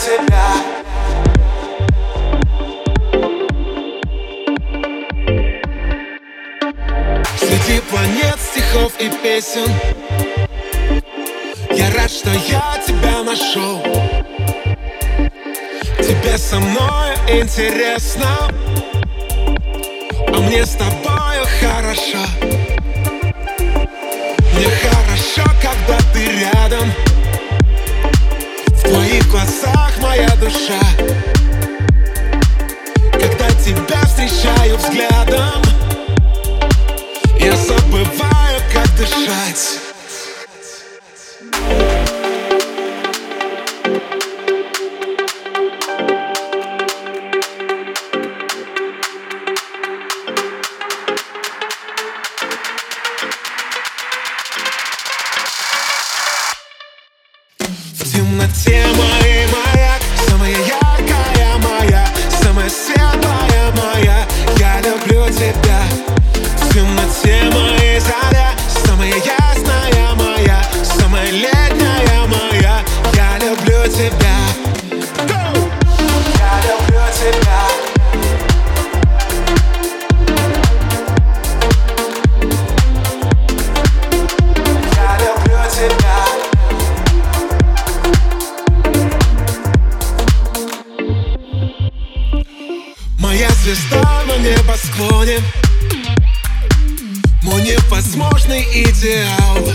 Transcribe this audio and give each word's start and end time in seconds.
тебя. 0.00 0.48
Среди 7.36 7.80
планет, 7.80 8.38
стихов 8.40 8.92
и 8.98 9.10
песен. 9.22 9.68
Я 11.72 11.90
рад, 11.94 12.10
что 12.10 12.30
я 12.30 12.80
тебя 12.86 13.22
нашел. 13.22 13.82
Тебе 15.98 16.38
со 16.38 16.58
мной 16.58 17.14
интересно. 17.28 18.48
А 20.28 20.40
мне 20.40 20.64
с 20.64 20.76
тобой 20.76 20.99
душа. 30.50 30.80
Когда 33.12 33.50
тебя 33.64 34.02
встречаю 34.06 34.76
взглядом 34.76 35.62
Я 37.38 37.56
забываю, 37.56 38.60
как 38.72 38.88
дышать. 38.96 39.78
Темноте 58.12 58.84
моей 58.96 59.39
Моя 93.30 93.48
звезда 93.62 94.24
на 94.26 94.38
небосклоне 94.38 95.38
Мой 97.42 97.62
невозможный 97.62 98.64
идеал. 98.82 99.68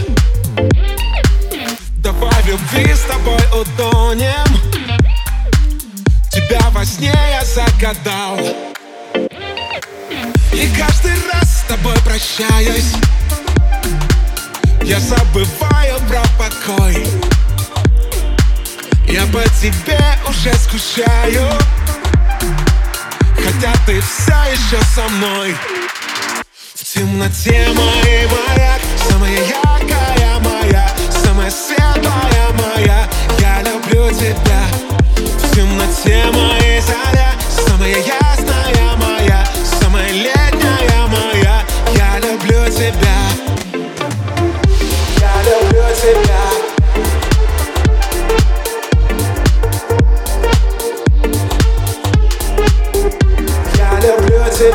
Давай 1.99 2.43
любви 2.43 2.93
с 2.93 3.03
тобой 3.03 3.39
утонем. 3.57 4.45
Тебя 6.33 6.69
во 6.71 6.83
сне 6.83 7.13
я 7.13 7.45
загадал. 7.45 8.37
И 10.51 10.69
каждый 10.77 11.15
раз 11.31 11.61
с 11.61 11.63
тобой 11.65 11.95
прощаюсь. 12.03 12.91
Я 14.83 14.99
забываю 14.99 15.97
про 16.09 16.23
покой. 16.37 17.07
Я 19.07 19.25
по 19.27 19.41
тебе 19.61 20.01
уже 20.27 20.53
скучаю 20.55 21.49
Хотя 23.55 23.73
ты 23.85 24.01
все 24.01 24.33
еще 24.51 24.83
со 24.93 25.07
мной. 25.07 25.55
В 26.73 26.83
темноте 26.83 27.69
моей 27.73 28.27
маяк 28.27 28.81
Самая 29.09 29.31
яркая 29.31 30.39
моя 30.39 30.89
Самая 31.23 31.49
светлая 31.49 32.49
моя. 32.51 33.09
Я 33.39 33.61
люблю 33.61 34.09
тебя. 34.11 34.61
В 35.15 35.55
темноте 35.55 36.25
тебя. 54.57 54.71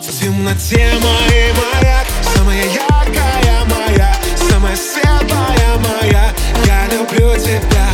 В 0.00 0.20
темноте 0.20 0.92
моей 1.02 1.52
маяк 1.52 2.06
Самая 2.34 2.64
яркая 2.64 3.64
моя 3.66 4.16
Самая 4.48 4.76
светлая 4.76 5.76
моя. 5.78 6.32
Я 6.64 6.86
люблю 6.86 7.36
тебя. 7.36 7.88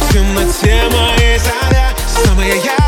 В 0.00 0.12
темноте 0.12 0.82
моей 0.90 1.38
заря 1.38 1.88
Самая 2.06 2.54
яркая 2.54 2.83